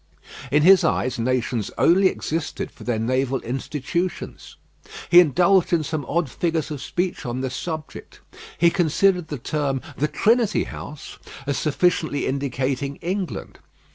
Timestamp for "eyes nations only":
0.83-2.07